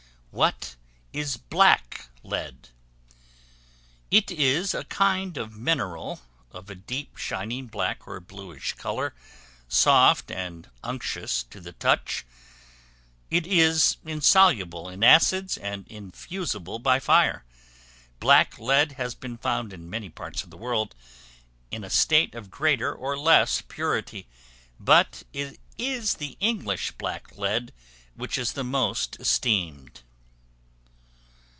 What 0.33 0.77
is 1.11 1.35
Black 1.35 2.07
Lead? 2.23 2.69
It 4.09 4.31
is 4.31 4.73
a 4.73 4.85
kind 4.85 5.35
of 5.35 5.57
mineral, 5.57 6.21
of 6.53 6.69
a 6.69 6.73
deep 6.75 7.17
shining 7.17 7.67
black 7.67 8.07
or 8.07 8.21
bluish 8.21 8.71
color, 8.75 9.13
soft 9.67 10.31
and 10.31 10.69
unctuous 10.85 11.43
to 11.49 11.59
the 11.59 11.73
touch; 11.73 12.25
it 13.29 13.45
is 13.45 13.97
insoluble 14.05 14.87
in 14.87 15.03
acids, 15.03 15.57
and 15.57 15.85
infusible 15.89 16.79
by 16.79 17.01
fire. 17.01 17.43
Black 18.21 18.57
lead 18.57 18.93
has 18.93 19.13
been 19.13 19.35
found 19.37 19.73
in 19.73 19.89
many 19.89 20.07
parts 20.09 20.43
of 20.45 20.49
the 20.49 20.55
world, 20.57 20.95
in 21.71 21.83
a 21.83 21.89
state 21.89 22.35
of 22.35 22.49
greater 22.49 22.93
or 22.95 23.17
less 23.17 23.61
purity, 23.63 24.29
but 24.79 25.23
it 25.33 25.59
is 25.77 26.13
the 26.13 26.37
English 26.39 26.93
black 26.93 27.37
lead 27.37 27.73
which 28.15 28.37
is 28.37 28.53
the 28.53 28.63
most 28.63 29.19
esteemed. 29.19 30.03